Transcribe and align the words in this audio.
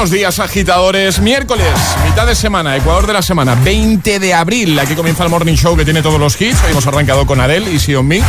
Buenos 0.00 0.16
días, 0.16 0.38
agitadores. 0.38 1.20
Miércoles, 1.20 1.68
mitad 2.06 2.26
de 2.26 2.34
semana, 2.34 2.74
Ecuador 2.74 3.06
de 3.06 3.12
la 3.12 3.20
semana, 3.20 3.54
20 3.54 4.18
de 4.18 4.32
abril. 4.32 4.78
Aquí 4.78 4.94
comienza 4.94 5.24
el 5.24 5.28
Morning 5.28 5.56
Show 5.56 5.76
que 5.76 5.84
tiene 5.84 6.00
todos 6.00 6.18
los 6.18 6.40
hits. 6.40 6.56
Hoy 6.64 6.70
hemos 6.70 6.86
arrancado 6.86 7.26
con 7.26 7.38
Adele 7.38 7.70
y 7.70 7.78
See 7.78 7.94
On 7.94 8.08
Me. 8.08 8.22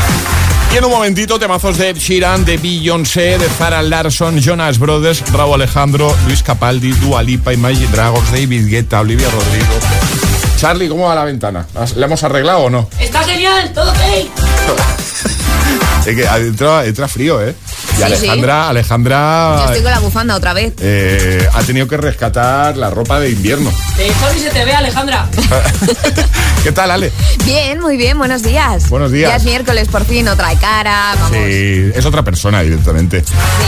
Y 0.74 0.78
en 0.78 0.84
un 0.84 0.92
momentito, 0.92 1.40
temazos 1.40 1.78
de 1.78 1.92
Ed 1.92 1.96
Sheeran, 1.96 2.44
de 2.44 2.58
Beyoncé, 2.58 3.38
de 3.38 3.48
Zara 3.48 3.82
Larson, 3.84 4.42
Jonas 4.42 4.80
Brothers, 4.80 5.24
Raúl 5.32 5.54
Alejandro, 5.54 6.14
Luis 6.28 6.44
Capaldi, 6.44 6.92
Dua 6.92 7.24
Lipa, 7.24 7.54
Imagine 7.54 7.88
Dragons, 7.88 8.30
David 8.34 8.68
Guetta, 8.68 9.00
Olivia 9.00 9.30
Rodrigo. 9.30 9.74
Charlie, 10.58 10.90
¿cómo 10.90 11.08
va 11.08 11.16
la 11.16 11.24
ventana? 11.24 11.66
¿La 11.96 12.06
hemos 12.06 12.22
arreglado 12.22 12.64
o 12.64 12.70
no? 12.70 12.90
Está 13.00 13.24
genial, 13.24 13.72
todo 13.72 13.92
ok. 13.92 13.98
Es 16.06 16.16
que 16.16 16.26
entra, 16.26 16.84
entra 16.84 17.08
frío, 17.08 17.42
¿eh? 17.42 17.56
Y 18.02 18.16
Sí, 18.16 18.28
Alejandra, 18.28 18.64
Yo 18.64 18.70
Alejandra 18.70 19.64
estoy 19.66 19.82
con 19.84 19.92
la 19.92 20.00
bufanda 20.00 20.36
otra 20.36 20.54
vez. 20.54 20.74
eh, 20.80 21.48
ha 21.54 21.62
tenido 21.64 21.88
que 21.88 21.98
rescatar 21.98 22.76
la 22.78 22.90
ropa 22.90 23.20
de 23.20 23.30
invierno. 23.32 23.72
Ni 24.34 24.40
se 24.42 24.50
te 24.50 24.66
ve, 24.66 24.74
Alejandra. 24.74 25.28
¿Qué 26.64 26.72
tal, 26.72 26.92
Ale? 26.92 27.12
Bien, 27.46 27.80
muy 27.80 27.98
bien, 27.98 28.18
buenos 28.18 28.44
días. 28.44 28.90
Buenos 28.90 29.12
días. 29.12 29.30
Ya 29.32 29.36
es 29.38 29.44
miércoles, 29.44 29.88
por 29.88 30.06
fin, 30.06 30.28
otra 30.28 30.50
de 30.50 30.58
cara, 30.58 31.16
vamos. 31.20 31.38
Sí, 31.38 31.42
Sí, 31.52 31.92
es 31.96 32.06
otra 32.06 32.24
persona, 32.24 32.62
evidentemente. 32.62 33.24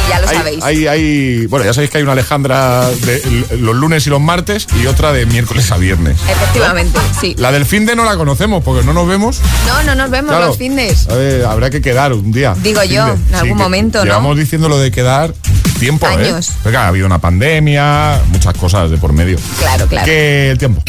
ya 0.09 0.19
lo 0.19 0.27
Hay- 0.29 0.37
sabéis. 0.37 0.63
Hay, 0.63 0.87
hay- 0.87 1.45
bueno, 1.47 1.65
ya 1.65 1.73
sabéis 1.73 1.89
que 1.91 1.97
hay 1.97 2.03
una 2.03 2.11
Alejandra 2.13 2.87
de 2.89 3.45
los 3.59 3.75
lunes 3.75 4.05
y 4.07 4.09
los 4.09 4.21
martes 4.21 4.67
y 4.81 4.85
otra 4.87 5.11
de 5.11 5.25
miércoles 5.25 5.71
a 5.71 5.77
viernes. 5.77 6.17
Efectivamente, 6.29 6.99
sí. 7.19 7.35
La 7.37 7.51
del 7.51 7.65
fin 7.65 7.85
de 7.85 7.95
no 7.95 8.05
la 8.05 8.15
conocemos 8.15 8.63
porque 8.63 8.85
no 8.85 8.93
nos 8.93 9.07
vemos. 9.07 9.41
No, 9.67 9.83
no 9.83 9.95
nos 9.95 10.09
vemos 10.11 10.29
Claro. 10.31 10.47
los 10.47 10.57
fines. 10.57 11.07
A 11.09 11.15
ver, 11.15 11.45
habrá 11.45 11.69
que 11.69 11.81
quedar 11.81 12.13
un 12.13 12.31
día. 12.31 12.55
Digo 12.59 12.83
yo, 12.83 13.05
de- 13.05 13.11
en 13.29 13.35
algún 13.35 13.57
momento, 13.57 14.05
¿no? 14.05 14.13
Llevamos 14.23 14.39
diciendo 14.39 14.69
lo 14.69 14.79
de 14.79 14.89
quedar 14.89 15.33
tiempo, 15.81 16.07
Años. 16.07 16.47
¿eh? 16.47 16.53
Porque 16.63 16.77
ha 16.77 16.87
habido 16.87 17.05
una 17.05 17.19
pandemia, 17.19 18.21
muchas 18.29 18.53
cosas 18.53 18.89
de 18.89 18.95
por 18.95 19.11
medio. 19.11 19.37
Claro, 19.59 19.85
claro. 19.85 20.05
Que 20.05 20.51
el 20.51 20.57
tiempo. 20.57 20.81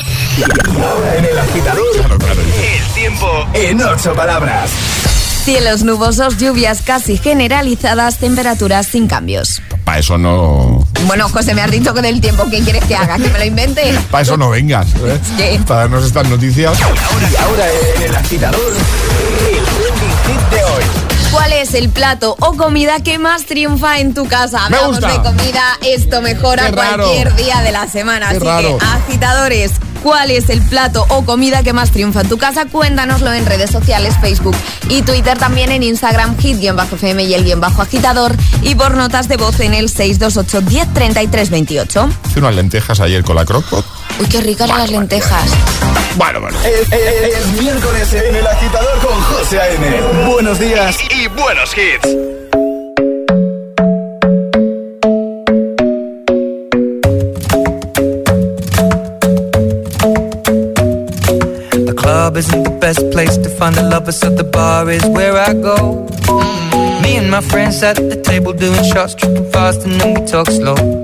Ahora 0.81 1.17
en 1.17 1.25
el 1.25 1.37
agitador. 1.37 1.85
Claro, 1.97 2.17
claro. 2.17 2.41
El 2.41 2.95
tiempo 2.95 3.47
en 3.55 3.83
ocho 3.83 4.15
palabras. 4.15 4.71
Cielos 5.43 5.83
nubosos, 5.83 6.39
lluvias 6.39 6.83
casi 6.83 7.19
generalizadas, 7.19 8.19
temperaturas 8.19 8.87
sin 8.87 9.09
cambios. 9.09 9.61
Para 9.85 9.99
eso 9.99 10.17
no. 10.17 10.87
Bueno, 11.09 11.29
José, 11.29 11.57
me 11.57 11.63
has 11.63 11.73
dicho 11.73 11.93
que 11.93 12.03
del 12.03 12.21
tiempo, 12.21 12.49
¿qué 12.49 12.61
quieres 12.61 12.85
que 12.85 12.95
haga? 12.95 13.17
¿Que 13.17 13.31
me 13.31 13.39
lo 13.41 13.45
invente? 13.47 13.99
Para 14.13 14.23
eso 14.23 14.37
no 14.37 14.51
vengas, 14.51 14.87
¿eh? 15.05 15.19
Sí. 15.37 15.59
Para 15.67 15.81
darnos 15.81 16.07
estas 16.07 16.29
noticias. 16.29 16.81
Ahora, 16.81 17.29
y 17.33 17.37
ahora 17.43 17.65
en 17.97 18.03
el 18.03 18.15
agitador. 18.15 18.61
El 18.61 19.65
trending 19.65 20.17
hit 20.25 20.51
de 20.51 20.65
hoy. 20.65 21.14
¿Cuál 21.35 21.53
es 21.53 21.75
el 21.75 21.89
plato 21.89 22.37
o 22.41 22.55
comida 22.57 23.01
que 23.01 23.19
más 23.19 23.45
triunfa 23.45 23.99
en 23.99 24.15
tu 24.15 24.27
casa? 24.29 24.69
Me 24.71 24.77
Hablamos 24.77 25.01
gusta. 25.01 25.13
de 25.13 25.23
comida, 25.23 25.63
esto 25.85 26.23
mejora 26.23 26.71
cualquier 26.71 27.35
día 27.35 27.61
de 27.61 27.73
la 27.73 27.89
semana. 27.89 28.29
Qué 28.31 28.37
Así 28.37 28.45
raro. 28.47 28.79
que, 28.79 28.85
agitadores, 28.85 29.73
¿cuál 30.05 30.31
es 30.31 30.49
el 30.49 30.63
plato 30.63 31.05
o 31.09 31.25
comida 31.25 31.65
que 31.65 31.73
más 31.73 31.91
triunfa 31.91 32.21
en 32.21 32.29
tu 32.29 32.39
casa? 32.39 32.67
Cuéntanoslo 32.67 33.33
en 33.33 33.45
redes 33.47 33.71
sociales, 33.71 34.15
Facebook 34.21 34.55
y 34.89 35.03
Twitter, 35.03 35.37
también 35.37 35.73
en 35.73 35.83
Instagram, 35.83 36.37
hit-fm 36.39 37.25
y 37.25 37.35
el 37.35 37.43
guion 37.45 37.61
bajo 37.61 37.83
agitador, 37.83 38.37
y 38.63 38.77
por 38.77 38.95
notas 38.95 39.27
de 39.27 39.37
voz 39.37 39.59
en 39.59 39.75
el 39.75 39.89
628 39.89 40.61
10 40.61 41.51
28. 41.51 42.09
Hice 42.31 42.39
unas 42.39 42.55
lentejas 42.55 43.01
ayer 43.01 43.25
con 43.25 43.35
la 43.35 43.45
crockpot. 43.45 43.85
Uy, 44.21 44.27
qué 44.27 44.41
ricas 44.41 44.69
las 44.69 44.91
lentejas. 44.91 45.51
Bueno, 46.17 46.41
bueno. 46.41 46.57
Es, 46.65 46.93
es- 46.93 47.37
es 47.37 47.47
miércoles 47.63 48.13
en 48.13 48.37
el 48.37 48.47
agitador 48.47 48.99
con 49.01 49.21
José 49.23 49.61
A.M. 49.61 50.01
Buenos 50.31 50.59
días 50.59 50.97
y 51.11 51.27
buenos 51.29 51.71
hits. 51.77 52.09
The 60.65 61.95
club 61.97 62.37
isn't 62.37 62.63
the 62.65 62.71
best 62.81 63.01
place 63.11 63.37
to 63.37 63.49
find 63.51 63.75
the 63.75 63.83
lovers, 63.83 64.19
so 64.19 64.31
the 64.31 64.45
bar 64.45 64.89
is 64.91 65.05
where 65.07 65.37
I 65.37 65.53
go. 65.53 66.07
Me 67.03 67.17
and 67.17 67.31
my 67.31 67.41
friends 67.41 67.83
at 67.83 67.97
the 67.97 68.17
table 68.23 68.53
doing 68.53 68.83
shots, 68.85 69.15
tripping 69.15 69.51
fast, 69.51 69.85
and 69.85 70.01
then 70.01 70.15
we 70.15 70.27
talk 70.27 70.47
slow. 70.49 71.04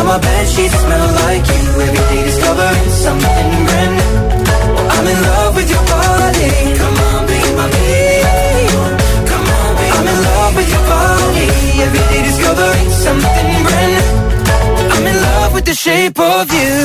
Now 0.00 0.06
my 0.06 0.18
bed 0.18 0.48
sheets 0.48 0.72
smell 0.80 1.08
like 1.28 1.44
you. 1.44 1.64
Every 1.84 2.02
day 2.08 2.22
discovering 2.24 2.90
something 3.04 3.48
brand 3.68 3.92
new. 4.00 4.12
Well, 4.74 4.88
I'm 4.96 5.06
in 5.12 5.20
love 5.28 5.52
with 5.56 5.68
your 5.68 5.84
body. 5.92 6.48
Come 6.80 6.96
on, 7.08 7.20
be 7.28 7.38
my 7.60 7.68
baby. 7.68 8.64
Come 9.28 9.46
on, 9.60 9.70
be 9.76 9.84
I'm 9.96 10.06
in 10.12 10.18
love 10.28 10.52
with 10.56 10.70
your 10.72 10.84
body. 10.88 11.46
Every 11.84 12.02
day 12.08 12.22
discovering 12.30 12.88
something 13.04 13.48
brand 13.68 13.92
new. 13.92 14.08
I'm 14.94 15.06
in 15.06 15.16
love 15.20 15.52
with 15.52 15.66
the 15.66 15.74
shape 15.74 16.18
of 16.18 16.48
you. 16.50 16.80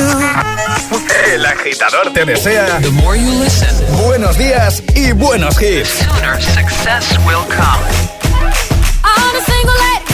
El 1.32 1.46
agitador 1.46 2.12
te 2.12 2.24
desea 2.26 2.80
The 2.82 2.90
more 2.90 3.16
you 3.16 3.32
listen, 3.40 3.72
buenos 4.04 4.36
días 4.36 4.82
y 4.94 5.12
buenos 5.12 5.56
hits. 5.58 5.88
sooner 6.04 6.38
success 6.42 7.16
will 7.26 7.46
come. 7.48 7.82
All 9.02 9.32
the 9.32 9.42
single 9.50 9.74
ladies, 9.86 10.05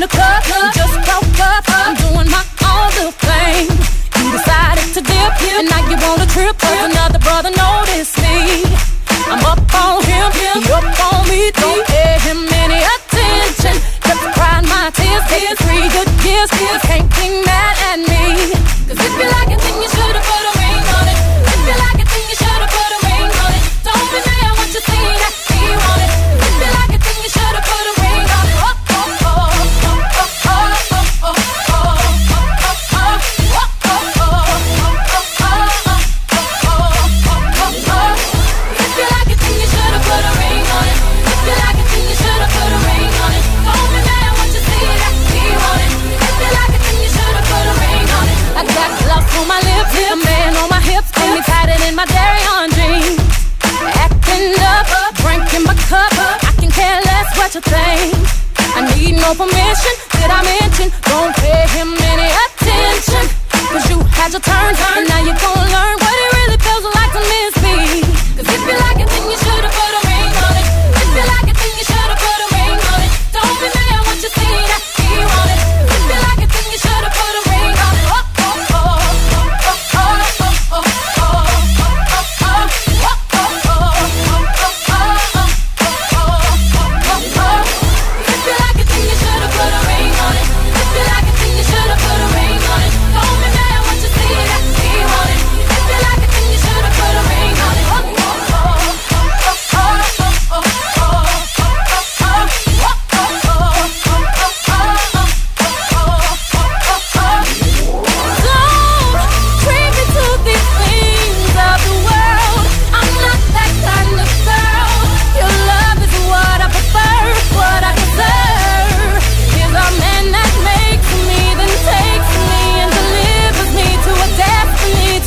in 0.00 0.08
the 0.08 0.16
club. 0.16 0.42
Just 0.74 0.94
broke 1.04 1.40
up. 1.40 1.64
I'm 1.68 1.99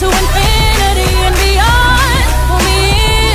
to 0.03 0.10
infinity 0.12 1.12
and 1.27 1.36
beyond. 1.39 2.19
Pull 2.51 2.60
me 2.67 2.79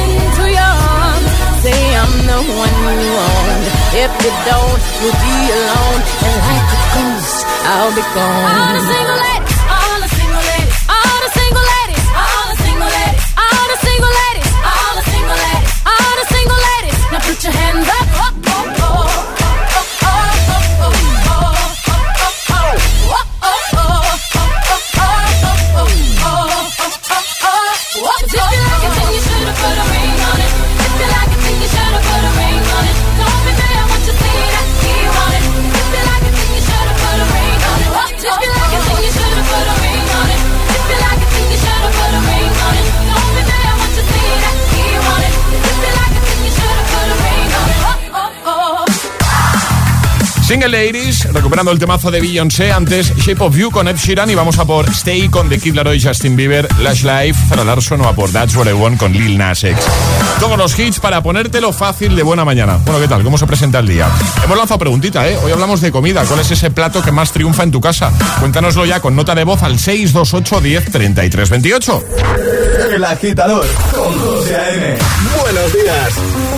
into 0.05 0.45
your 0.53 0.75
arms. 1.01 1.33
Say 1.65 1.81
I'm 1.97 2.13
the 2.29 2.41
one 2.45 2.75
you 2.85 3.11
want. 3.17 3.65
If 4.05 4.13
you 4.21 4.33
don't, 4.45 4.81
you'll 5.01 5.17
be 5.17 5.37
alone. 5.57 6.01
And 6.29 6.37
like 6.45 6.69
a 6.77 6.81
ghost, 6.93 7.41
I'll 7.73 7.93
be 7.97 8.05
gone. 8.13 8.53
All 8.53 8.73
the 8.77 8.85
single 8.85 9.19
ladies, 9.25 9.59
all 9.65 9.97
the 10.05 10.11
single 10.13 10.45
ladies, 10.53 10.77
all 10.93 11.19
the 11.25 11.31
single 11.41 11.65
ladies, 11.73 11.88
Single 50.49 50.69
Ladies, 50.69 51.31
recuperando 51.31 51.71
el 51.73 51.78
temazo 51.78 52.11
de 52.11 52.23
Beyoncé, 52.23 52.73
antes 52.73 53.14
Shape 53.19 53.45
of 53.45 53.55
You 53.55 53.71
con 53.71 53.87
Ed 53.87 53.97
Sheeran 53.97 54.31
y 54.31 54.35
vamos 54.35 54.59
a 54.59 54.64
por 54.64 54.88
Stay 54.88 55.28
con 55.28 55.50
The 55.50 55.59
Kid 55.59 55.75
Laroi, 55.75 56.00
Justin 56.00 56.37
Bieber, 56.37 56.67
Lash 56.81 57.02
Life, 57.02 57.38
Zara 57.50 57.64
Larson 57.64 58.00
o 58.00 58.09
a 58.09 58.14
por 58.14 58.31
That's 58.33 58.57
What 58.57 58.67
I 58.67 58.73
Want 58.73 58.99
con 58.99 59.12
Lil 59.12 59.37
Nas 59.37 59.62
X. 59.62 59.76
Todos 60.40 60.57
los 60.57 60.78
hits 60.78 61.00
para 61.00 61.23
ponértelo 61.23 61.71
fácil 61.71 62.17
de 62.17 62.23
buena 62.23 62.47
mañana. 62.47 62.78
Bueno, 62.83 62.99
¿qué 62.99 63.09
tal? 63.09 63.23
¿Cómo 63.23 63.37
se 63.37 63.47
presenta 63.47 63.81
el 63.81 63.88
día? 63.88 64.09
Hemos 64.43 64.57
lanzado 64.57 64.78
preguntita, 64.78 65.28
¿eh? 65.28 65.37
Hoy 65.45 65.52
hablamos 65.52 65.83
de 65.83 65.93
comida. 65.93 66.25
¿Cuál 66.25 66.40
es 66.40 66.50
ese 66.50 66.71
plato 66.71 67.02
que 67.02 67.12
más 67.12 67.31
triunfa 67.31 67.64
en 67.64 67.71
tu 67.71 67.83
casa? 67.83 68.11
Cuéntanoslo 68.40 68.87
ya 68.87 69.00
con 69.00 69.14
nota 69.14 69.35
de 69.35 69.45
voz 69.45 69.62
al 69.62 69.78
628 69.78 70.62
10 70.62 70.90
33 70.90 71.50
28. 71.50 72.05
El 72.95 73.05
agitador 73.05 73.67
con 73.95 74.19
José 74.19 74.57
A.M. 74.57 74.97
Buenos 75.43 75.73
días. 75.75 76.58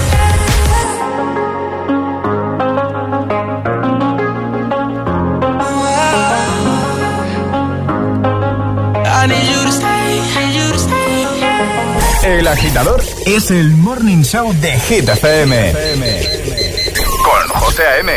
El 12.23 12.47
agitador 12.47 13.03
es 13.25 13.49
el 13.49 13.71
morning 13.71 14.21
show 14.21 14.53
de 14.61 14.79
Hit 14.79 15.09
FM. 15.09 15.73
Con 17.23 17.47
José 17.59 17.83
A.M. 17.83 18.11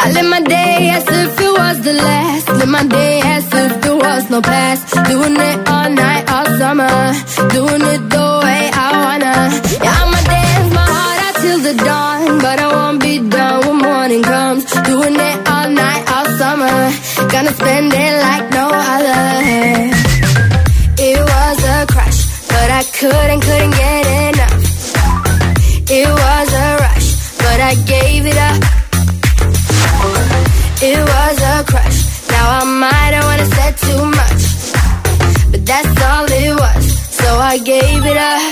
I 0.00 0.12
live 0.12 0.28
my 0.28 0.40
day 0.42 0.90
as 0.90 1.04
if 1.04 1.40
it 1.40 1.58
was 1.58 1.80
the 1.82 1.92
last. 1.92 2.66
my 2.66 2.84
day 2.84 3.20
as 3.22 3.44
if 3.52 3.80
there 3.82 3.96
was 3.96 4.30
no 4.30 4.42
past. 4.42 4.94
Doing 5.08 5.36
it 5.36 5.69
spend 17.60 17.92
it 17.92 18.14
like 18.26 18.46
no 18.58 18.66
other. 18.72 19.22
It 21.08 21.20
was 21.32 21.58
a 21.76 21.78
crush, 21.92 22.20
but 22.52 22.68
I 22.80 22.82
couldn't, 22.98 23.40
couldn't 23.46 23.74
get 23.84 24.04
enough. 24.28 24.62
It 25.98 26.08
was 26.22 26.48
a 26.66 26.70
rush, 26.84 27.08
but 27.44 27.58
I 27.70 27.72
gave 27.94 28.22
it 28.32 28.38
up. 28.50 28.60
It 30.90 31.00
was 31.12 31.36
a 31.52 31.56
crush. 31.70 31.98
Now 32.32 32.44
I 32.60 32.64
might 32.84 33.12
have 33.16 33.26
wanna 33.28 33.48
said 33.56 33.74
too 33.86 34.02
much, 34.20 34.42
but 35.52 35.62
that's 35.70 35.96
all 36.08 36.26
it 36.42 36.54
was. 36.64 36.84
So 37.20 37.28
I 37.52 37.58
gave 37.72 38.02
it 38.12 38.18
up. 38.30 38.42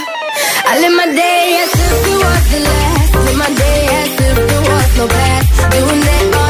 I 0.70 0.72
live 0.82 0.94
my 1.00 1.08
day 1.22 1.44
as 1.62 1.72
if 1.84 1.92
it 2.12 2.18
was 2.24 2.44
the 2.52 2.60
last. 2.68 3.10
Live 3.26 3.38
my 3.44 3.50
day 3.64 3.82
as 4.00 4.10
if 4.26 4.36
there 4.50 4.64
was 4.70 4.88
no 4.98 5.04
past. 5.16 5.48
Doing 5.72 6.02
it 6.16 6.34
all 6.40 6.47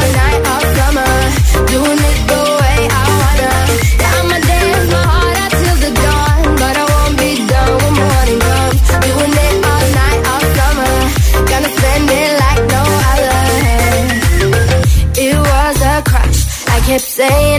kept 16.99 17.11
saying 17.11 17.58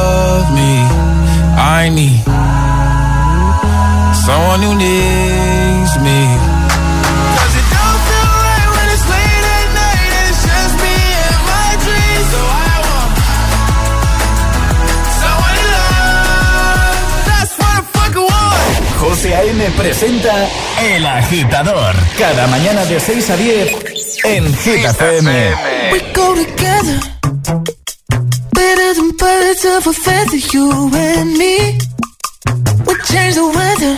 me. 0.57 0.73
I 1.79 1.89
need 1.89 2.23
someone 4.25 4.61
who 4.65 4.73
needs 4.75 5.93
me. 6.07 6.19
'Cause 7.35 7.53
it 7.61 7.67
don't 7.75 8.01
feel 8.07 8.29
right 8.47 8.69
when 8.75 8.87
it's 8.95 9.05
late 9.15 9.45
at 9.57 9.67
night 9.81 10.11
and 10.17 10.25
it's 10.31 10.43
just 10.51 10.73
me 10.83 10.95
and 11.27 11.39
my 11.53 11.69
dreams. 11.85 12.27
So 12.33 12.41
I 12.69 12.75
want 12.87 13.13
someone 15.21 15.55
to 15.59 15.65
love. 15.75 16.97
That's 17.29 17.53
what 17.59 17.73
I 17.79 17.81
fucking 17.95 18.27
want. 18.31 18.83
José 19.01 19.29
A.M. 19.35 19.61
presenta 19.81 20.33
El 20.91 21.05
Agitador. 21.05 21.93
Cada 22.17 22.47
mañana 22.47 22.85
de 22.85 22.99
6 22.99 23.29
a 23.29 23.35
10 23.37 23.67
en 24.23 24.43
Hit 24.63 24.85
FM. 24.85 25.29
We 25.91 25.99
go 26.13 26.35
together. 26.35 27.20
Birds 29.21 29.65
of 29.65 29.85
a 29.85 29.93
feather, 29.93 30.41
you 30.51 30.65
and 30.93 31.37
me. 31.37 31.55
We 32.85 32.93
change 33.09 33.35
the 33.35 33.47
weather. 33.57 33.95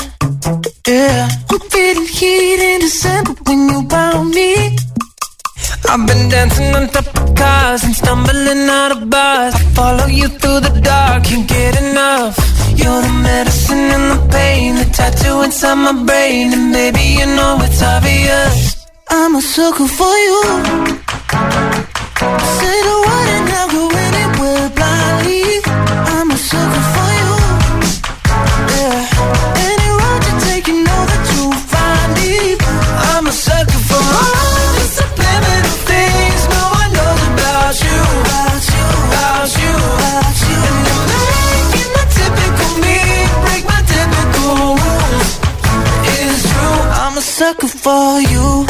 Yeah. 0.86 1.30
I'm 1.50 1.60
feeling 1.72 2.08
heat 2.08 2.60
in 2.72 2.80
December 2.82 3.34
when 3.46 3.70
you 3.70 3.88
found 3.88 4.32
me. 4.32 4.76
I've 5.90 6.06
been 6.08 6.28
dancing 6.28 6.76
on 6.76 6.90
top 6.90 7.08
of 7.16 7.36
cars 7.36 7.84
and 7.86 7.96
stumbling 7.96 8.68
out 8.68 8.92
of 8.92 9.10
bars. 9.10 9.56
I 9.56 9.64
follow 9.80 10.08
you 10.08 10.28
through 10.28 10.60
the 10.68 10.82
dark, 10.82 11.24
can't 11.24 11.48
get 11.48 11.82
enough. 11.82 12.36
You're 12.76 13.02
the 13.02 13.14
medicine 13.24 13.86
and 13.96 14.06
the 14.14 14.28
pain, 14.30 14.76
the 14.76 14.86
tattoo 14.92 15.42
inside 15.44 15.76
my 15.76 15.94
brain, 16.04 16.52
and 16.52 16.74
baby 16.74 17.06
you 17.20 17.28
know 17.38 17.60
it's 17.62 17.82
obvious. 17.82 18.76
I'm 19.10 19.36
a 19.36 19.42
sucker 19.42 19.88
for 19.88 20.16
you. 20.28 20.42
Say 22.60 22.78
the 22.90 22.96
word 23.08 23.30
and 23.38 23.53
for 47.84 48.22
you. 48.22 48.63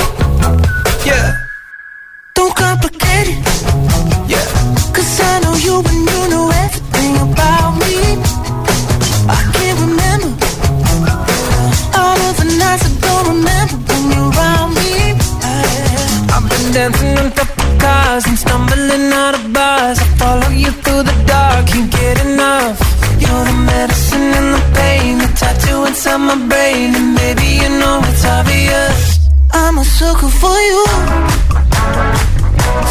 Sucker 30.03 30.27
for 30.27 30.57
you. 30.69 30.83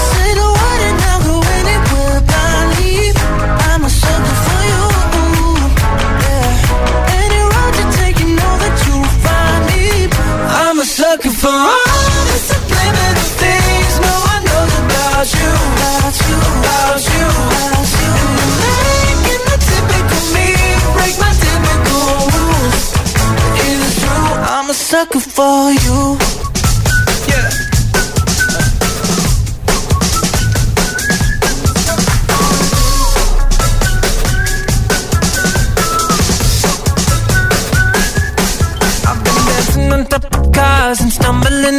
Say 0.08 0.28
the 0.40 0.48
word 0.58 0.80
and 0.88 0.98
I'll 1.12 1.20
go 1.28 1.36
anywhere 1.60 2.20
blindly. 2.28 3.12
I'm 3.68 3.84
a 3.84 3.90
sucker 4.00 4.36
for 4.44 4.60
you. 4.70 4.82
Yeah. 6.24 7.20
Any 7.20 7.40
road 7.52 7.74
you 7.80 7.86
take, 8.00 8.16
you 8.18 8.28
know 8.40 8.54
that 8.64 8.74
you'll 8.84 9.12
find 9.24 9.60
me. 9.68 10.08
I'm 10.64 10.78
a 10.80 10.86
sucker 10.86 11.34
for 11.42 11.52
all 11.52 12.22
the 12.32 12.38
subliminal 12.48 13.28
things 13.44 13.92
no 14.08 14.14
one 14.32 14.42
knows 14.48 14.72
about 14.82 15.28
you, 15.36 15.52
About 15.52 16.16
you, 16.28 16.38
about 16.64 17.02
you. 17.12 17.28
about 17.52 17.88
you. 18.00 18.12
And 18.72 18.88
you're 18.88 19.12
making 19.20 19.42
the 19.52 19.56
typical 19.68 20.22
me 20.32 20.48
break 20.96 21.14
my 21.20 21.32
typical 21.44 22.08
rules. 22.40 22.84
It's 23.68 24.00
true, 24.00 24.28
I'm 24.56 24.70
a 24.70 24.74
sucker 24.74 25.20
for 25.20 25.72
you. 25.84 26.16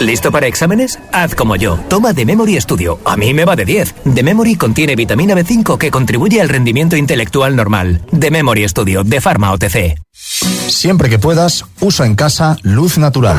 ¿Listo 0.00 0.32
para 0.32 0.46
exámenes? 0.46 0.98
Haz 1.12 1.34
como 1.34 1.56
yo. 1.56 1.78
Toma 1.88 2.12
The 2.12 2.26
Memory 2.26 2.60
Studio. 2.60 2.98
A 3.04 3.16
mí 3.16 3.32
me 3.32 3.44
va 3.44 3.56
de 3.56 3.64
10. 3.64 3.94
The 4.14 4.22
Memory 4.22 4.56
contiene 4.56 4.96
vitamina 4.96 5.34
B5 5.34 5.78
que 5.78 5.90
contribuye 5.90 6.40
al 6.40 6.48
rendimiento 6.48 6.96
intelectual 6.96 7.56
normal. 7.56 8.02
The 8.18 8.30
Memory 8.30 8.68
Studio 8.68 9.04
de 9.04 9.20
Pharma 9.20 9.52
OTC. 9.52 9.98
Siempre 10.12 11.08
que 11.08 11.18
puedas, 11.18 11.64
usa 11.80 12.06
en 12.06 12.16
casa 12.16 12.56
luz 12.62 12.98
natural. 12.98 13.36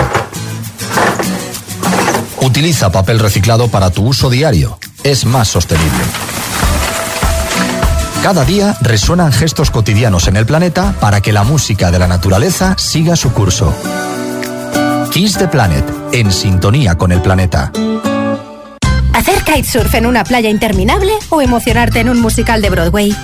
Utiliza 2.41 2.91
papel 2.91 3.19
reciclado 3.19 3.67
para 3.67 3.89
tu 3.91 4.07
uso 4.07 4.29
diario. 4.29 4.79
Es 5.03 5.25
más 5.25 5.49
sostenible. 5.49 6.03
Cada 8.23 8.43
día 8.45 8.75
resuenan 8.81 9.31
gestos 9.31 9.69
cotidianos 9.69 10.27
en 10.27 10.35
el 10.35 10.45
planeta 10.45 10.95
para 10.99 11.21
que 11.21 11.31
la 11.31 11.43
música 11.43 11.91
de 11.91 11.99
la 11.99 12.07
naturaleza 12.07 12.75
siga 12.77 13.15
su 13.15 13.31
curso. 13.33 13.75
Kiss 15.15 15.37
the 15.37 15.47
Planet, 15.47 15.85
en 16.11 16.29
sintonía 16.29 16.95
con 16.95 17.13
el 17.13 17.21
planeta. 17.21 17.71
¿Hacer 19.13 19.43
kitesurf 19.45 19.95
en 19.95 20.07
una 20.07 20.25
playa 20.25 20.49
interminable 20.49 21.13
o 21.29 21.41
emocionarte 21.41 22.01
en 22.01 22.09
un 22.09 22.19
musical 22.19 22.61
de 22.61 22.69
Broadway? 22.69 23.15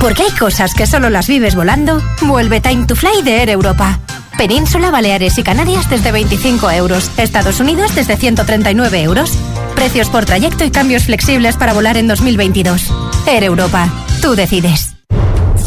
Porque 0.00 0.22
hay 0.22 0.30
cosas 0.30 0.72
que 0.72 0.86
solo 0.86 1.10
las 1.10 1.28
vives 1.28 1.54
volando. 1.54 2.00
Vuelve 2.22 2.62
Time 2.62 2.86
to 2.86 2.96
Fly 2.96 3.20
de 3.22 3.42
Air 3.42 3.50
Europa. 3.50 4.00
Península, 4.38 4.90
Baleares 4.90 5.36
y 5.36 5.42
Canarias 5.42 5.90
desde 5.90 6.10
25 6.10 6.70
euros. 6.70 7.10
Estados 7.18 7.60
Unidos 7.60 7.94
desde 7.94 8.16
139 8.16 9.02
euros. 9.02 9.30
Precios 9.74 10.08
por 10.08 10.24
trayecto 10.24 10.64
y 10.64 10.70
cambios 10.70 11.04
flexibles 11.04 11.58
para 11.58 11.74
volar 11.74 11.98
en 11.98 12.08
2022. 12.08 12.90
Air 13.26 13.44
Europa. 13.44 13.90
Tú 14.22 14.36
decides. 14.36 14.95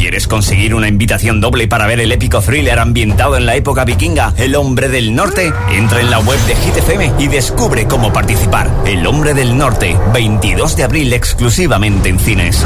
¿Quieres 0.10 0.28
conseguir 0.28 0.74
una 0.74 0.88
invitación 0.88 1.39
doble 1.39 1.67
para 1.67 1.86
ver 1.86 2.00
el 2.00 2.12
épico 2.12 2.41
thriller 2.41 2.80
ambientado 2.80 3.38
en 3.38 3.45
la 3.45 3.56
época 3.56 3.86
vikinga, 3.86 4.34
El 4.38 4.56
Hombre 4.56 4.89
del 4.89 5.13
Norte? 5.13 5.54
Entra 5.69 6.02
en 6.02 6.10
la 6.10 6.17
web 6.17 6.39
de 6.48 6.56
Hit 6.56 6.78
FM 6.78 7.13
y 7.19 7.28
descubre 7.28 7.86
cómo 7.86 8.12
participar. 8.12 8.72
El 8.88 9.06
Hombre 9.06 9.36
del 9.36 9.56
Norte, 9.56 9.95
22 10.12 10.78
de 10.78 10.84
abril 10.84 11.13
exclusivamente 11.13 12.10
en 12.10 12.17
cines. 12.17 12.65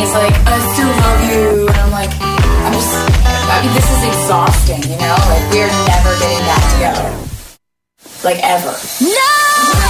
he's 0.00 0.14
like, 0.14 0.32
I 0.48 0.56
still 0.72 0.88
love 0.88 1.20
you. 1.28 1.68
And 1.68 1.76
I'm 1.76 1.90
like, 1.92 2.10
I'm 2.20 2.72
just, 2.72 2.92
I 3.52 3.60
mean, 3.62 3.74
this 3.74 3.84
is 3.84 4.02
exhausting, 4.08 4.82
you 4.90 4.96
know? 4.96 5.16
Like, 5.28 5.44
we're 5.52 5.68
never 5.86 6.12
getting 6.18 6.44
back 6.48 6.64
together. 6.74 7.08
Like, 8.24 8.38
ever. 8.42 8.74
No! 9.00 9.89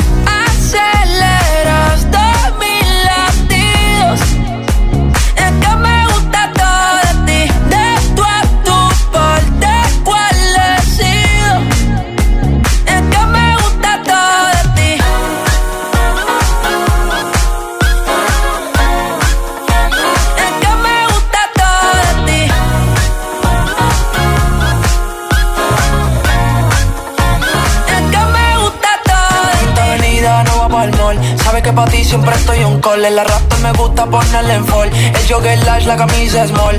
Gusta 34.01 34.05
ponerle 34.05 34.53
en 34.55 34.65
fall. 34.65 34.89
El 34.89 35.27
jogger 35.27 35.63
large, 35.63 35.87
la 35.87 35.95
camisa 35.95 36.47
small. 36.47 36.77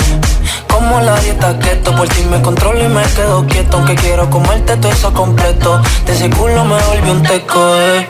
Como 0.69 1.01
la 1.01 1.15
dieta 1.21 1.59
keto, 1.59 1.95
por 1.95 2.09
ti 2.09 2.23
me 2.25 2.41
controlo 2.41 2.85
y 2.85 2.89
me 2.89 3.03
quedo 3.03 3.47
quieto. 3.47 3.77
Aunque 3.77 3.95
quiero 3.95 4.29
comerte 4.31 4.77
todo 4.77 4.93
eso 4.93 5.13
completo. 5.13 5.81
De 6.07 6.13
ese 6.13 6.31
culo 6.31 6.65
me 6.65 6.81
volví 6.83 7.11
un 7.11 7.23
teco, 7.23 7.77
eh. 7.77 8.09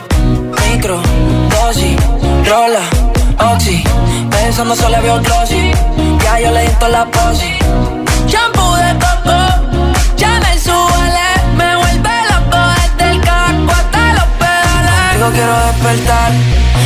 Micro, 0.69 0.99
dosis, 1.49 1.97
rola, 2.47 2.81
oxi. 3.53 3.83
Pensando 4.29 4.75
solo 4.75 5.01
veo 5.01 5.19
glossy. 5.21 5.71
Ya 6.23 6.39
yo 6.39 6.51
le 6.51 6.61
di 6.61 6.73
toda 6.75 6.89
la 6.89 7.05
posi. 7.05 7.53
Shampoo 8.27 8.75
de 8.77 8.93
coco, 8.93 9.37
ya 10.17 10.39
me 10.39 10.57
suele, 10.57 11.27
me 11.57 11.75
vuelve 11.75 12.15
loco 12.31 12.57
desde 12.97 13.11
el 13.11 13.21
caco 13.21 13.71
hasta 13.71 14.13
los 14.13 14.29
pedales. 14.39 15.09
Contigo 15.09 15.29
quiero 15.33 15.53
despertar, 15.67 16.31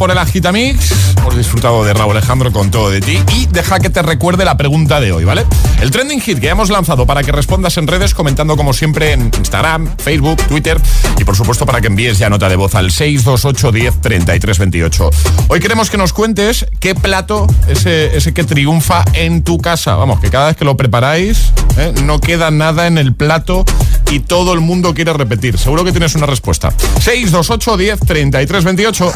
Por 0.00 0.10
el 0.10 0.16
Agitamix, 0.16 1.14
hemos 1.18 1.36
disfrutado 1.36 1.84
de 1.84 1.92
Raúl 1.92 2.16
Alejandro 2.16 2.50
con 2.52 2.70
todo 2.70 2.88
de 2.88 3.02
ti 3.02 3.22
y 3.36 3.44
deja 3.44 3.80
que 3.80 3.90
te 3.90 4.00
recuerde 4.00 4.46
la 4.46 4.56
pregunta 4.56 4.98
de 4.98 5.12
hoy, 5.12 5.26
¿vale? 5.26 5.44
El 5.82 5.90
trending 5.90 6.22
hit 6.22 6.38
que 6.38 6.48
hemos 6.48 6.70
lanzado 6.70 7.04
para 7.04 7.22
que 7.22 7.30
respondas 7.32 7.76
en 7.76 7.86
redes 7.86 8.14
comentando 8.14 8.56
como 8.56 8.72
siempre 8.72 9.12
en 9.12 9.30
Instagram, 9.36 9.94
Facebook, 9.98 10.38
Twitter 10.48 10.80
y 11.18 11.24
por 11.24 11.36
supuesto 11.36 11.66
para 11.66 11.82
que 11.82 11.88
envíes 11.88 12.18
ya 12.18 12.30
nota 12.30 12.48
de 12.48 12.56
voz 12.56 12.74
al 12.76 12.90
628 12.90 13.72
10 13.72 14.00
33 14.00 14.58
28. 14.58 15.10
Hoy 15.48 15.60
queremos 15.60 15.90
que 15.90 15.98
nos 15.98 16.14
cuentes 16.14 16.64
qué 16.78 16.94
plato 16.94 17.46
ese, 17.68 18.16
ese 18.16 18.32
que 18.32 18.44
triunfa 18.44 19.04
en 19.12 19.42
tu 19.42 19.58
casa. 19.58 19.96
Vamos, 19.96 20.18
que 20.20 20.30
cada 20.30 20.46
vez 20.46 20.56
que 20.56 20.64
lo 20.64 20.78
preparáis 20.78 21.52
¿eh? 21.76 21.92
no 22.04 22.20
queda 22.20 22.50
nada 22.50 22.86
en 22.86 22.96
el 22.96 23.14
plato 23.14 23.66
y 24.10 24.20
todo 24.20 24.54
el 24.54 24.60
mundo 24.60 24.94
quiere 24.94 25.12
repetir. 25.12 25.58
Seguro 25.58 25.84
que 25.84 25.92
tienes 25.92 26.14
una 26.14 26.24
respuesta. 26.24 26.70
628 26.70 27.76
10 27.76 28.00
33 28.00 28.64
28. 28.64 29.12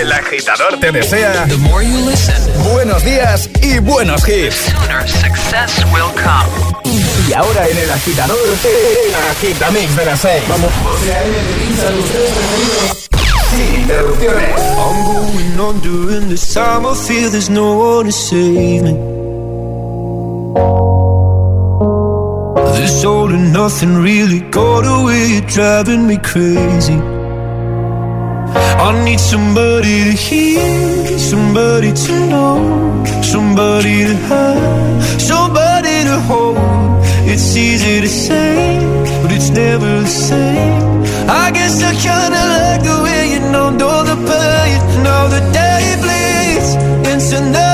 El 0.00 0.12
agitador 0.12 0.78
te 0.80 0.90
desea 0.92 1.46
buenos 2.72 3.04
días 3.04 3.48
y 3.62 3.78
buenos 3.78 4.28
hits. 4.28 4.54
Sooner 4.54 5.08
success 5.08 5.84
will 5.92 6.12
come. 6.14 6.74
Y 7.28 7.32
ahora 7.32 7.68
en 7.68 7.78
el 7.78 7.90
agitador, 7.90 8.36
el 8.38 9.14
agitamix 9.30 9.96
de 9.96 10.04
las 10.04 10.20
6. 10.20 10.42
Vamos. 10.48 10.70
Sin 13.50 13.80
interrupciones. 13.80 14.60
I'm 14.76 15.04
going 15.04 15.60
on 15.60 15.80
during 15.80 16.28
this 16.28 16.52
time. 16.52 16.86
I 16.86 16.94
feel 16.94 17.30
there's 17.30 17.50
no 17.50 17.74
one 17.74 18.06
to 18.06 18.12
save 18.12 18.82
me. 18.82 18.92
This 22.76 23.04
all 23.04 23.30
and 23.30 23.52
nothing 23.52 23.96
really 24.02 24.40
got 24.50 24.84
away. 24.84 25.26
You're 25.34 25.46
driving 25.46 26.06
me 26.06 26.18
crazy. 26.18 27.23
I 28.86 28.92
need 29.02 29.18
somebody 29.18 30.04
to 30.04 30.12
hear, 30.12 31.18
somebody 31.18 31.90
to 32.04 32.12
know, 32.28 33.02
somebody 33.22 34.04
to 34.04 34.14
have, 34.28 35.02
somebody 35.18 36.04
to 36.04 36.20
hold. 36.28 36.58
It's 37.26 37.56
easy 37.56 38.02
to 38.02 38.08
say, 38.08 38.78
but 39.22 39.32
it's 39.32 39.48
never 39.48 40.02
the 40.02 40.06
same. 40.06 41.02
I 41.26 41.50
guess 41.50 41.82
I 41.82 41.92
kinda 42.06 42.42
like 42.56 42.82
the 42.90 42.96
way 43.04 43.22
you 43.32 43.40
know, 43.52 43.70
know 43.70 44.04
the 44.10 44.16
pain. 44.28 44.78
Now 45.02 45.28
the 45.28 45.40
day 45.60 45.84
bleeds 46.02 46.70
into 47.10 47.36
nightfall, 47.40 47.73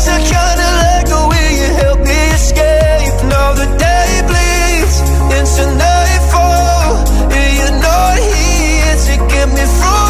I 0.00 0.02
guess 0.02 0.08
I 0.08 0.20
kinda 0.32 0.68
like 0.80 1.06
the 1.08 1.22
way 1.28 1.48
you 1.60 1.68
help 1.82 2.00
me 2.00 2.18
escape. 2.32 3.16
Now 3.28 3.52
the 3.52 3.66
day 3.76 4.22
bleeds 4.28 4.96
into 5.36 5.64
nightfall, 5.76 7.04
and 7.36 7.50
you're 7.58 7.78
not 7.84 8.16
here 8.16 8.96
to 8.96 9.14
get 9.28 9.48
me 9.48 9.64
through 9.76 10.09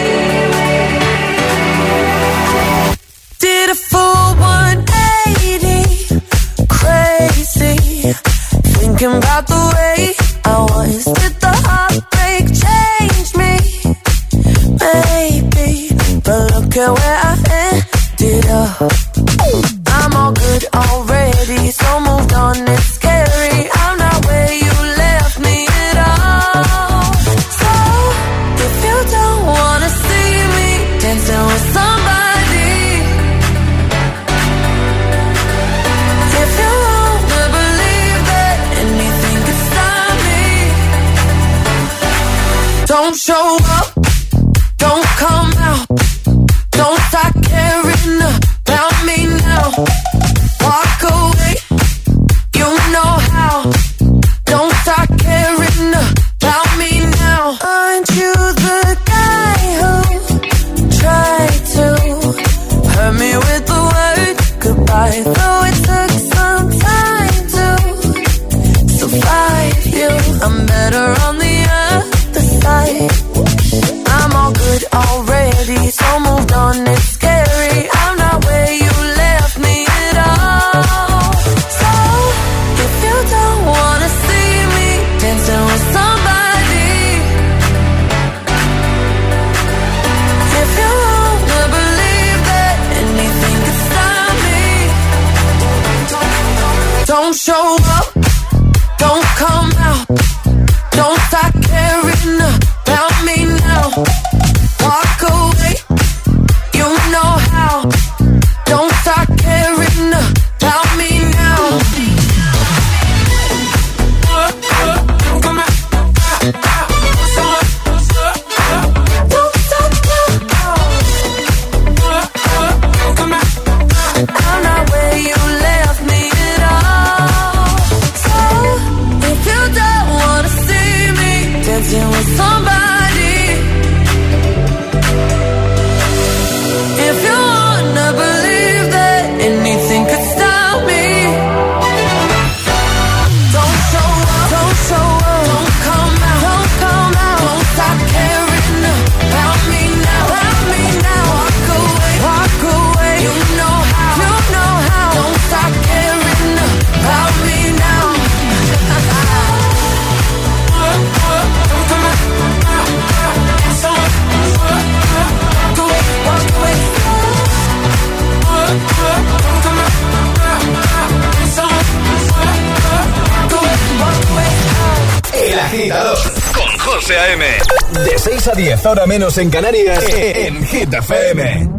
10, 178.81 178.85
ahora 178.85 179.05
menos 179.05 179.37
en 179.37 179.49
Canarias, 179.49 180.03
en 180.09 180.65
Hit 180.65 180.93
FM. 180.93 181.69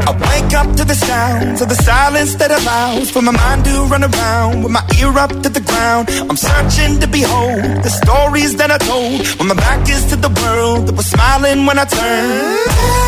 I 0.00 0.10
wake 0.10 0.54
up 0.54 0.76
to 0.76 0.84
the 0.84 0.94
sounds 0.94 1.60
of 1.60 1.68
the 1.68 1.74
silence 1.74 2.36
that 2.36 2.50
allows 2.50 3.10
for 3.10 3.22
my 3.22 3.32
mind 3.32 3.64
to 3.64 3.84
run 3.90 4.04
around 4.04 4.62
with 4.62 4.72
my 4.72 4.82
ear 4.98 5.18
up 5.18 5.30
to 5.42 5.48
the 5.48 5.60
ground. 5.60 6.08
I'm 6.28 6.36
searching 6.36 7.00
to 7.00 7.06
behold 7.06 7.82
the 7.82 7.90
stories 7.90 8.56
that 8.56 8.70
I 8.70 8.78
told 8.78 9.26
when 9.38 9.48
my 9.48 9.54
back 9.54 9.88
is 9.88 10.06
to 10.06 10.16
the 10.16 10.30
world 10.30 10.86
that 10.86 10.96
was 10.96 11.06
smiling 11.06 11.66
when 11.66 11.78
I 11.78 11.84
turned. 11.84 13.07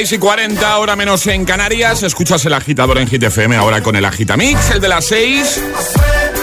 6 0.00 0.12
y 0.12 0.18
40, 0.18 0.78
hora 0.78 0.96
menos 0.96 1.26
en 1.26 1.44
Canarias. 1.44 2.02
Escuchas 2.02 2.42
el 2.46 2.54
agitador 2.54 2.96
en 2.96 3.06
Hit 3.06 3.22
FM, 3.22 3.54
ahora 3.54 3.82
con 3.82 3.96
el 3.96 4.04
Agitamix, 4.06 4.70
el 4.70 4.80
de 4.80 4.88
las 4.88 5.04
6. 5.04 5.62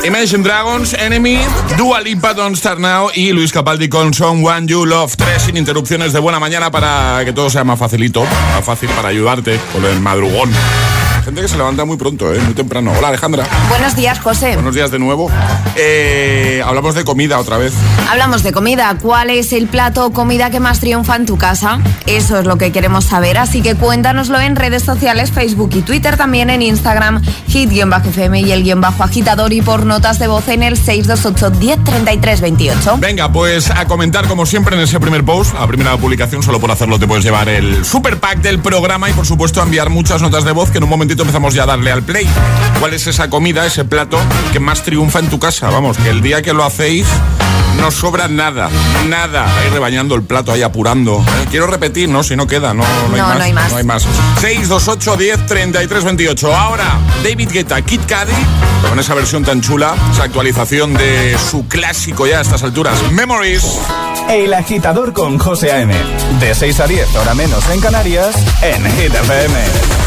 Imagine 0.06 0.44
Dragons, 0.44 0.94
Enemy, 0.94 1.40
Dua 1.76 2.00
Lipa, 2.00 2.36
Don't 2.36 2.56
Start 2.56 2.78
Now 2.78 3.10
y 3.16 3.32
Luis 3.32 3.52
Capaldi 3.52 3.90
con 3.90 4.12
One 4.22 4.68
You 4.68 4.86
Love. 4.86 5.16
Tres 5.16 5.42
sin 5.42 5.58
interrupciones 5.58 6.14
de 6.14 6.20
buena 6.20 6.40
mañana 6.40 6.70
para 6.70 7.26
que 7.26 7.34
todo 7.34 7.50
sea 7.50 7.64
más 7.64 7.80
facilito, 7.80 8.24
más 8.24 8.64
fácil 8.64 8.90
para 8.90 9.10
ayudarte 9.10 9.60
con 9.74 9.84
el 9.86 10.00
madrugón 10.02 10.52
gente 11.28 11.42
que 11.42 11.50
se 11.50 11.58
levanta 11.58 11.84
muy 11.84 11.98
pronto, 11.98 12.34
¿eh? 12.34 12.40
muy 12.40 12.54
temprano. 12.54 12.94
Hola 12.98 13.10
Alejandra. 13.10 13.46
Buenos 13.68 13.98
días, 13.98 14.18
José. 14.20 14.54
Buenos 14.54 14.74
días 14.74 14.92
de 14.92 14.98
nuevo. 14.98 15.30
Eh, 15.76 16.62
hablamos 16.66 16.96
de 16.96 17.04
comida 17.04 17.38
otra 17.38 17.58
vez. 17.58 17.74
Hablamos 18.10 18.44
de 18.44 18.54
comida. 18.54 18.96
¿Cuál 19.02 19.30
es 19.32 19.52
el 19.52 19.68
plato 19.68 20.06
o 20.06 20.14
comida 20.14 20.50
que 20.50 20.62
más 20.62 20.80
triunfa 20.80 21.18
en 21.18 21.26
tu 21.26 21.38
casa? 21.38 21.82
Eso 22.06 22.40
es 22.40 22.46
lo 22.46 22.58
que 22.58 22.72
queremos 22.72 23.04
saber, 23.04 23.38
así 23.38 23.62
que 23.62 23.76
cuéntanoslo 23.76 24.40
en 24.40 24.56
redes 24.56 24.84
sociales, 24.84 25.32
Facebook 25.32 25.72
y 25.74 25.82
Twitter, 25.82 26.16
también 26.16 26.50
en 26.50 26.62
Instagram, 26.62 27.22
hit-fm 27.50 28.40
y 28.40 28.52
el 28.54 28.64
guion 28.64 28.80
bajo 28.80 29.04
agitador 29.04 29.52
y 29.52 29.62
por 29.62 29.86
notas 29.86 30.20
de 30.20 30.28
voz 30.28 30.48
en 30.48 30.64
el 30.64 30.78
628 30.78 31.50
10 31.60 32.42
28. 32.42 32.98
Venga, 33.00 33.30
pues 33.34 33.70
a 33.70 33.86
comentar 33.86 34.30
como 34.30 34.46
siempre 34.46 34.78
en 34.78 34.82
ese 34.84 34.98
primer 35.02 35.26
post, 35.26 35.56
la 35.56 35.68
primera 35.68 35.98
publicación, 35.98 36.42
solo 36.42 36.62
por 36.62 36.72
hacerlo 36.72 36.98
te 36.98 37.06
puedes 37.06 37.26
llevar 37.26 37.50
el 37.50 37.84
super 37.84 38.18
pack 38.18 38.40
del 38.40 38.60
programa 38.60 39.10
y 39.10 39.14
por 39.14 39.26
supuesto 39.26 39.62
enviar 39.62 39.90
muchas 39.90 40.22
notas 40.22 40.46
de 40.46 40.54
voz 40.54 40.72
que 40.72 40.78
en 40.78 40.86
un 40.86 40.90
momentito 40.90 41.17
empezamos 41.24 41.54
ya 41.54 41.64
a 41.64 41.66
darle 41.68 41.92
al 41.92 42.04
play. 42.04 42.28
¿Cuál 42.80 42.94
es 42.94 43.08
esa 43.08 43.30
comida, 43.30 43.66
ese 43.66 43.86
plato 43.86 44.20
que 44.52 44.60
más 44.60 44.84
triunfa 44.84 45.20
en 45.20 45.30
tu 45.30 45.40
casa? 45.40 45.70
Vamos, 45.70 45.98
que 45.98 46.10
el 46.10 46.22
día 46.22 46.42
que 46.42 46.54
lo 46.54 46.64
hacéis 46.64 47.08
no 47.80 47.92
sobra 47.92 48.28
nada, 48.28 48.70
nada. 49.08 49.46
Ahí 49.60 49.70
rebañando 49.70 50.16
el 50.16 50.24
plato, 50.24 50.52
ahí 50.52 50.64
apurando. 50.64 51.20
Eh, 51.20 51.48
quiero 51.50 51.68
repetir, 51.68 52.10
¿no? 52.10 52.24
Si 52.24 52.36
no 52.36 52.48
queda, 52.48 52.74
no, 52.74 52.84
no, 52.84 53.16
hay, 53.16 53.22
más, 53.22 53.38
no 53.38 53.44
hay 53.44 53.54
más. 53.54 53.72
No 53.72 53.78
hay 53.78 53.84
más. 53.84 54.04
628 54.42 55.16
10 55.16 55.46
33 55.46 56.04
28. 56.04 56.56
Ahora, 56.56 57.00
David 57.24 57.50
Guetta, 57.52 57.82
Kid 57.82 58.02
Cudi, 58.02 58.90
con 58.90 59.00
esa 59.00 59.14
versión 59.14 59.44
tan 59.44 59.62
chula, 59.62 59.96
esa 60.12 60.24
actualización 60.24 60.94
de 60.94 61.38
su 61.38 61.68
clásico 61.68 62.28
ya 62.28 62.40
a 62.40 62.42
estas 62.42 62.64
alturas, 62.64 63.00
Memories. 63.12 63.80
El 64.30 64.54
agitador 64.54 65.14
con 65.14 65.38
José 65.38 65.72
A.M. 65.72 65.94
De 66.40 66.54
6 66.54 66.80
a 66.80 66.88
10, 66.88 67.16
hora 67.16 67.34
menos 67.34 67.64
en 67.70 67.80
Canarias, 67.80 68.36
en 68.62 68.84
Hit 68.84 69.14
FM. 69.14 70.07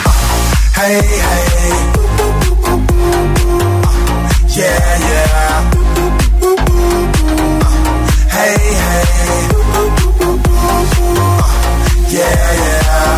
Hey, 0.81 0.97
hey. 0.97 1.77
Yeah, 4.57 4.97
yeah. 5.09 5.53
Hey, 8.35 8.57
hey. 8.81 9.05
Yeah, 12.09 12.47
yeah. 12.61 13.13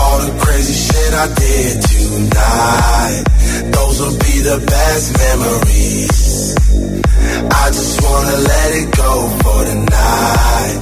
All 0.00 0.18
the 0.24 0.32
crazy 0.40 0.72
shit 0.72 1.12
I 1.12 1.26
did 1.34 1.82
tonight. 1.92 3.24
Those 3.70 3.96
will 4.00 4.16
be 4.18 4.36
the 4.40 4.58
best 4.66 5.12
memories. 5.18 6.56
I 7.52 7.68
just 7.68 8.00
wanna 8.02 8.36
let 8.38 8.72
it 8.80 8.88
go 8.96 9.28
for 9.42 9.64
tonight. 9.66 10.81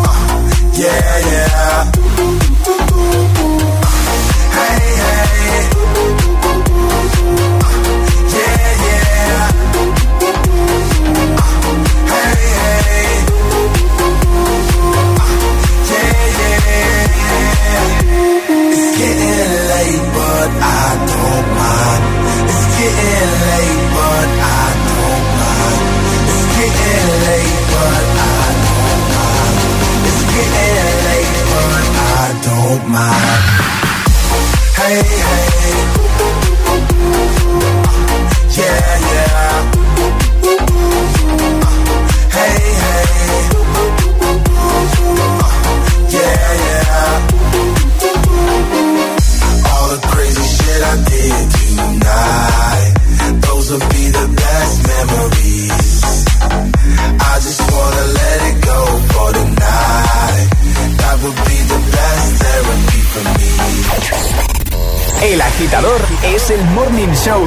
Yeah, 0.81 1.19
yeah. 1.29 1.91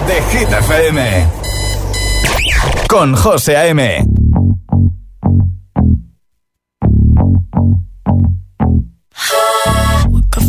De 0.07 0.21
Hit 0.31 0.49
FM. 0.49 1.27
Con 2.89 3.15
José 3.15 3.57
A.M. 3.57 4.05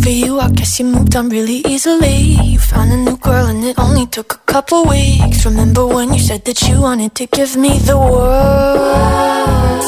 For 0.03 0.11
you, 0.11 0.39
I 0.39 0.51
guess 0.51 0.79
you 0.79 0.85
moved 0.85 1.15
on 1.15 1.29
really 1.29 1.63
easily. 1.65 2.37
You 2.43 2.59
found 2.59 2.91
a 2.91 2.97
new 2.97 3.17
girl 3.17 3.47
and 3.47 3.63
it 3.63 3.79
only 3.79 4.05
took 4.05 4.33
a 4.33 4.37
couple 4.45 4.85
weeks. 4.85 5.45
Remember 5.45 5.87
when 5.87 6.13
you 6.13 6.19
said 6.19 6.45
that 6.45 6.61
you 6.61 6.79
wanted 6.81 7.15
to 7.15 7.25
give 7.25 7.55
me 7.55 7.79
the 7.79 7.97
world? 7.97 9.81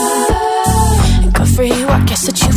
Good 1.34 1.47
for 1.55 1.63
you, 1.63 1.88
I 1.88 2.03
guess 2.05 2.26
that 2.26 2.41
been 2.41 2.56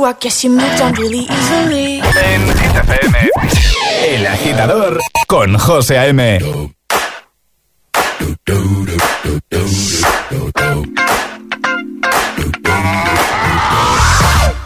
you, 0.00 0.06
I 0.06 0.12
guess 0.14 0.44
you 0.44 0.50
moved 0.50 0.80
on 0.80 0.92
really 0.94 1.24
easily. 1.36 2.00
En 2.00 2.42
Hit 2.60 2.76
FM, 2.84 3.14
El 4.08 4.26
Agitador 4.26 5.00
con 5.26 5.58
José 5.58 5.98
A.M. 5.98 6.38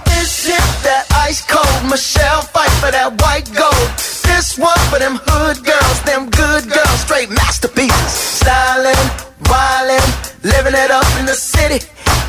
This 0.06 0.48
is 0.48 0.70
that 0.86 1.04
ice 1.26 1.42
cold 1.46 1.90
Michelle 1.90 2.42
fight 2.42 2.70
for 2.80 2.90
that 2.90 3.10
white 3.22 3.48
gold. 3.54 3.88
This 4.28 4.58
one 4.58 4.84
for 4.90 4.98
them 4.98 5.18
hood 5.26 5.58
girls, 5.64 5.98
them 6.02 6.30
good 6.30 6.64
girls, 6.70 7.00
straight 7.00 7.30
masterpieces. 7.30 8.40
Stylin', 8.40 9.08
wildin', 9.50 10.10
living 10.42 10.74
it 10.74 10.90
up 10.90 11.06
in 11.18 11.26
the 11.26 11.34
city. 11.34 11.80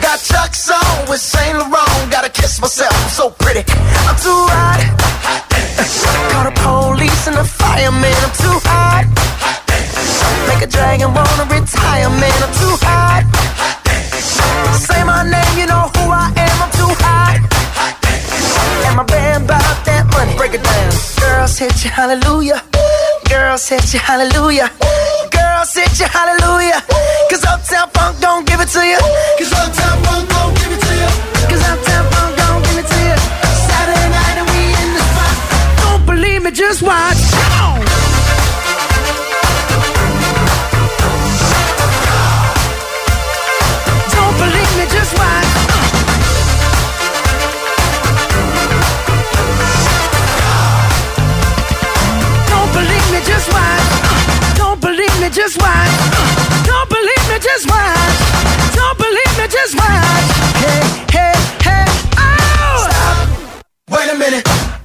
Got 0.02 0.20
Chuck's 0.20 0.70
on 0.70 1.10
with 1.10 1.22
Saint 1.22 1.58
Laurent. 1.58 1.85
Myself, 2.76 2.92
I'm 2.92 3.10
so 3.10 3.30
pretty. 3.40 3.64
I'm 4.04 4.20
too 4.20 4.36
hot. 4.52 4.84
Call 6.28 6.44
the 6.44 6.52
police 6.60 7.24
and 7.24 7.40
the 7.40 7.48
fireman. 7.48 8.12
I'm 8.20 8.36
too 8.36 8.60
hot. 8.68 9.08
Make 10.52 10.60
a 10.60 10.68
dragon 10.68 11.16
wanna 11.16 11.48
retire, 11.48 12.12
man. 12.12 12.36
I'm 12.44 12.52
too 12.60 12.76
hot. 12.84 13.24
Say 14.76 15.00
my 15.08 15.24
name, 15.24 15.56
you 15.56 15.72
know 15.72 15.88
who 15.96 16.12
I 16.12 16.28
am. 16.36 16.58
I'm 16.68 16.72
too 16.76 16.92
hot. 17.00 17.40
And 18.84 18.98
my 19.00 19.08
band 19.08 19.48
bought 19.48 19.80
that 19.88 20.12
money. 20.12 20.36
Break 20.36 20.60
it 20.60 20.64
down. 20.68 20.92
Girls 21.24 21.56
hit 21.56 21.80
you, 21.80 21.92
hallelujah. 21.96 22.60
Girls 23.32 23.64
hit 23.70 23.88
you, 23.94 24.04
hallelujah. 24.04 24.68
Girls 25.32 25.72
hit 25.72 25.96
you, 25.96 26.12
hallelujah. 26.12 26.84
Cause 27.32 27.40
Uptown 27.48 27.88
Funk 27.96 28.20
don't 28.20 28.44
give 28.44 28.60
it 28.60 28.68
to 28.76 28.84
you. 28.84 29.00
Cause 29.40 29.54
Uptown 29.64 29.96
Funk 30.04 30.35
just 36.56 36.82
watch. 36.82 37.18
Don't 44.16 44.38
believe 44.38 44.72
me, 44.78 44.86
just 44.88 45.14
watch. 45.20 45.52
Don't 52.48 52.72
believe 52.72 53.12
me, 53.12 53.20
just 53.26 53.52
watch. 53.52 54.56
Don't 54.56 54.80
believe 54.80 55.20
me, 55.20 55.30
just 55.30 55.62
watch. 55.62 55.92
Don't 56.66 56.90
believe 56.90 57.26
me, 57.30 57.38
just 57.40 57.68
watch. 57.68 58.18
Don't 58.74 58.98
believe 58.98 59.34
me, 59.40 59.48
just 59.50 59.76
watch. 59.76 60.28
Hey, 60.64 60.84
hey, 61.12 61.34
hey, 61.68 61.86
oh! 62.18 62.88
Stop. 62.88 63.20
Wait 63.90 64.10
a 64.10 64.18
minute. 64.18 64.85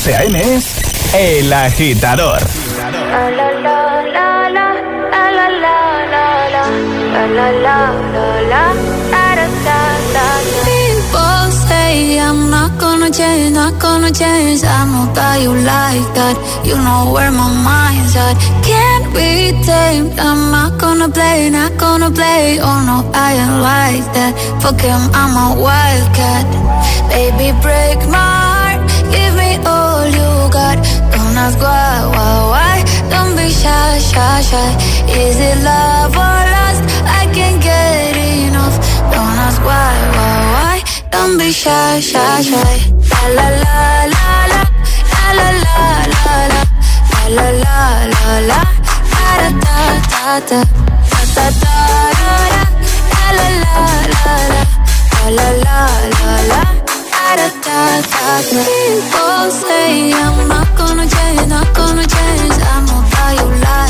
José 0.00 0.16
es 0.54 0.80
El 1.12 1.52
Agitador. 1.52 2.38
I'm 12.18 12.50
not 12.50 12.78
gonna 12.78 13.10
change, 13.10 13.54
not 13.54 13.78
gonna 13.78 14.10
you 15.42 15.52
like 15.52 16.08
that. 16.14 16.36
You 16.64 16.76
know 16.76 17.12
where 17.12 17.30
my 17.30 17.48
mind's 17.68 18.16
at. 18.16 18.36
Can't 18.64 19.06
be 19.12 19.52
tamed. 19.66 20.18
I'm 20.18 20.50
not 20.50 20.78
gonna 20.80 21.10
play, 21.10 21.50
not 21.50 21.76
gonna 21.76 22.10
play. 22.10 22.58
Oh 22.60 22.80
no, 22.88 23.10
I 23.12 23.34
ain't 23.34 23.58
like 23.60 24.06
that. 24.14 24.32
Fuck 24.62 24.80
him, 24.80 25.02
I'm 25.12 25.34
a 25.44 25.60
wildcat. 25.60 26.46
Baby, 27.10 27.52
break 27.60 27.98
my 28.08 28.29
Is 34.52 35.38
it 35.38 35.62
love 35.62 36.10
or 36.10 36.40
lust? 36.56 36.82
I 37.06 37.30
can't 37.32 37.62
get 37.62 38.16
enough. 38.16 38.74
Don't 39.12 39.38
ask 39.46 39.62
why, 39.62 39.94
why, 40.16 40.38
why. 40.54 40.82
Don't 41.12 41.38
be 41.38 41.52
shy, 41.52 42.00
shy, 42.00 42.42
shy. 42.42 42.74
La 43.36 43.46
la 43.46 44.10
la 44.10 44.26
la 44.50 44.62
la 45.38 45.48
la 45.50 45.70
la 47.30 47.46
la 47.46 47.46
la 47.62 47.76
la 48.10 48.38
la. 48.48 48.60
People 58.50 59.50
say 59.62 60.12
I'm 60.12 60.48
not 60.48 60.68
gonna 60.76 61.06
change, 61.06 61.46
not 61.48 61.72
gonna 61.76 62.04
change. 62.04 62.58
I'm 62.72 62.84
not 62.86 63.14
how 63.14 63.30
you 63.38 63.48
lie. 63.62 63.89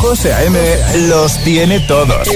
José 0.00 0.32
A.M. 0.32 0.58
los 1.08 1.38
tiene 1.44 1.80
todos. 1.80 2.28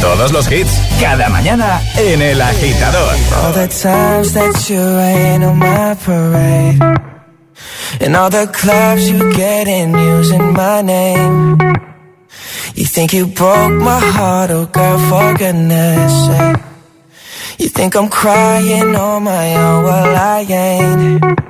Todos 0.00 0.32
los 0.32 0.50
hits, 0.50 0.70
cada 1.00 1.28
mañana 1.28 1.80
en 1.96 2.22
El 2.22 2.40
Agitador. 2.40 3.14
All 3.44 3.52
the 3.52 3.68
times 3.68 4.32
that 4.32 4.68
you 4.68 4.80
rain 4.80 5.42
on 5.44 5.58
my 5.58 5.94
parade. 6.04 6.80
And 8.00 8.16
all 8.16 8.30
the 8.30 8.46
clubs 8.46 9.10
you 9.10 9.30
get 9.32 9.68
in 9.68 9.92
using 9.92 10.52
my 10.52 10.82
name. 10.82 11.58
You 12.74 12.86
think 12.86 13.12
you 13.12 13.26
broke 13.26 13.72
my 13.72 13.98
heart, 13.98 14.50
oh 14.50 14.66
girl, 14.66 14.98
for 15.08 15.34
goodness 15.36 16.26
sake. 16.26 16.56
You 17.58 17.68
think 17.68 17.94
I'm 17.94 18.08
crying 18.08 18.96
on 18.96 19.24
my 19.24 19.54
own, 19.54 19.84
well 19.84 20.16
I 20.16 20.40
ain't. 20.48 21.49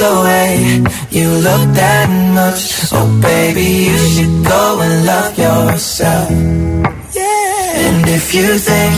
the 0.00 0.14
way 0.24 0.52
you 1.10 1.28
look 1.46 1.64
that 1.76 2.08
much, 2.38 2.62
oh 2.92 3.08
baby, 3.20 3.68
you 3.90 3.98
should 4.12 4.34
go 4.44 4.80
and 4.80 4.94
love 5.04 5.32
yourself. 5.38 6.30
Yeah. 7.14 7.86
And 7.86 8.08
if 8.08 8.34
you 8.34 8.46
think 8.68 8.94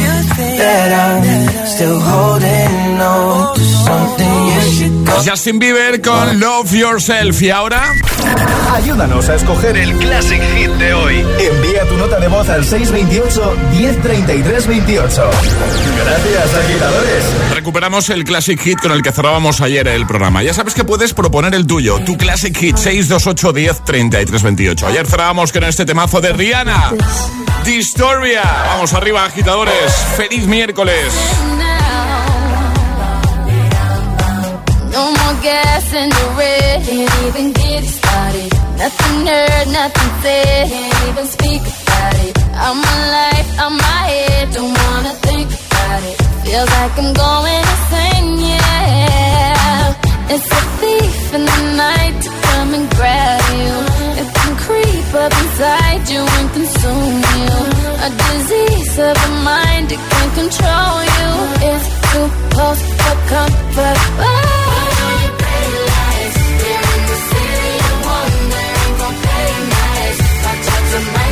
that 0.63 0.91
I'm 1.05 1.67
still 1.67 1.99
holding 1.99 2.82
on 3.03 3.55
to 3.55 3.61
something, 3.61 4.47
you 4.47 4.61
should 4.73 5.07
go. 5.07 5.23
Justin 5.23 5.59
Bieber 5.59 6.01
con 6.01 6.41
Love 6.41 6.73
Yourself. 6.73 7.43
Y 7.43 7.51
ahora. 7.51 7.93
Ayúdanos 8.73 9.29
a 9.29 9.35
escoger 9.35 9.77
el 9.77 9.93
Classic 9.99 10.41
Hit 10.55 10.71
de 10.71 10.95
hoy. 10.95 11.27
Envía 11.39 11.87
tu 11.89 11.97
nota 11.97 12.19
de 12.19 12.29
voz 12.29 12.49
al 12.49 12.65
628 12.65 13.57
1033 13.73 14.67
28. 14.67 15.31
Gracias, 16.05 16.55
agitadores. 16.55 17.25
Recuperamos 17.55 18.09
el 18.11 18.25
Classic 18.25 18.59
Hit 18.59 18.81
con 18.81 18.93
el 18.93 19.03
que 19.03 19.13
cerrábamos 19.13 19.61
ayer 19.61 19.87
el 19.89 20.07
programa. 20.07 20.43
Ya 20.43 20.55
sabes 20.55 20.75
que 20.75 20.85
puedes 20.85 21.13
proponer 21.13 21.55
el 21.55 21.67
tuyo, 21.67 21.99
tu 22.05 22.17
Classic 22.17 22.57
Hit 22.57 22.77
628 22.77 23.53
10 23.53 23.85
33 23.85 24.43
28. 24.43 24.87
Ayer 24.87 25.07
cerrábamos 25.07 25.53
con 25.53 25.65
este 25.65 25.85
temazo 25.85 26.21
de 26.21 26.33
Rihanna. 26.33 26.93
Distoria. 27.65 28.43
Vamos 28.67 28.93
arriba, 28.95 29.25
agitadores. 29.25 29.93
Feliz 30.17 30.47
miércoles. 30.47 31.13
No 34.93 35.09
more 35.09 35.37
gas 35.41 35.95
in 35.95 36.11
the 36.11 36.27
red. 36.37 36.85
Can't 36.85 37.15
even 37.27 37.53
get 37.53 37.83
it 37.83 37.89
started. 37.89 38.53
Nothing 38.77 39.27
heard, 39.27 39.67
nothing 39.73 40.11
said. 40.21 40.69
Can't 40.69 41.09
even 41.09 41.27
speak 41.27 41.63
about 41.63 42.17
it. 42.29 42.35
I'm 42.65 42.77
my 42.77 42.99
life, 43.17 43.49
I'm 43.59 43.75
my 43.89 44.03
head. 44.13 44.53
Don't 44.53 44.77
wanna 44.85 45.15
think 45.25 45.49
about 45.49 46.03
it. 46.11 46.17
Feels 46.45 46.69
like 46.77 46.95
I'm 47.01 47.13
going 47.25 47.65
insane, 47.73 48.33
yeah. 48.53 49.95
It's 50.35 50.49
a 50.61 50.63
thief 50.81 51.35
in 51.37 51.45
the 51.47 51.61
night 51.85 52.17
to 52.25 52.31
come 52.45 52.71
and 52.77 52.87
grab 52.97 53.45
you. 53.61 53.75
It 54.21 54.29
can 54.37 54.53
creep 54.65 55.09
up 55.25 55.33
inside 55.43 56.05
you 56.13 56.23
and 56.37 56.47
consume 56.59 57.17
you. 57.41 57.55
A 58.07 58.11
disease 58.29 58.95
of 59.09 59.15
the 59.25 59.33
mind, 59.41 59.89
it 59.91 60.03
can 60.13 60.29
control 60.41 60.97
you. 61.17 61.31
It's 61.71 61.89
too 62.13 62.29
close 62.53 62.83
for 63.01 63.17
comfort. 63.33 64.62
Just 70.93 71.32